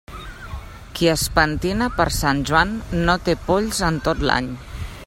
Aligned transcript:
Qui 0.99 1.09
es 1.11 1.25
pentina 1.35 1.91
per 1.99 2.07
Sant 2.17 2.43
Joan 2.53 2.73
no 3.07 3.17
té 3.29 3.39
polls 3.53 3.85
en 3.93 4.03
tot 4.09 4.27
l'any. 4.33 4.55